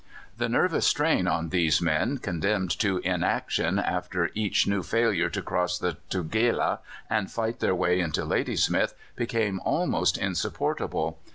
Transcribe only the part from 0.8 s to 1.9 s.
strain on these